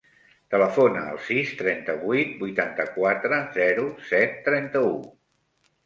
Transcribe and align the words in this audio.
Telefona 0.53 1.03
al 1.11 1.19
sis, 1.25 1.51
trenta-vuit, 1.59 2.33
vuitanta-quatre, 2.41 3.41
zero, 3.61 3.89
set, 4.11 4.37
trenta-u. 4.51 4.95